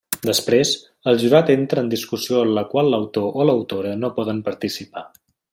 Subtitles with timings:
[0.27, 0.69] Després,
[1.11, 5.09] el jurat entra en discussió a la qual l'autor o l'autora no poden participar.